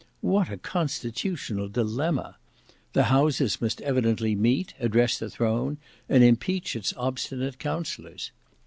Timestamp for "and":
6.09-6.23